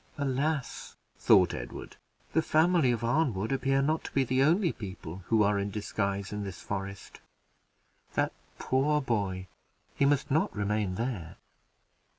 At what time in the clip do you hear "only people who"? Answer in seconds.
4.41-5.43